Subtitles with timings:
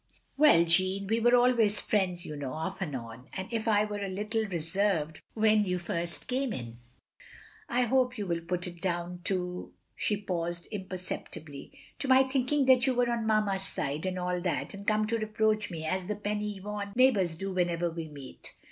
[0.35, 4.01] "Well Jeanne, we were always friends, you know, oS and on— ^and if I was
[4.01, 6.79] a little— reserved when you first came in,
[7.69, 12.95] I hope you will put it down to —"she paused imperceptibly— "to my thinking you
[12.95, 16.39] were on Mamma's side, and all that, and come to reproach me, as the Pen
[16.39, 18.55] y waun neighbours do whenever we meet.